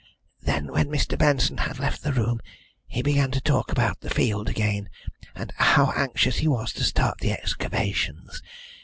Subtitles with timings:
[0.41, 1.15] Then when Mr.
[1.15, 2.41] Benson had left the room
[2.87, 4.89] he began to talk about the field again,
[5.35, 8.41] and how anxious he was to start the excavations.